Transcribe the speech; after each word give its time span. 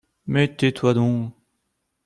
Mais 0.25 0.47
tais-toi 0.57 0.95
donc! 0.95 1.31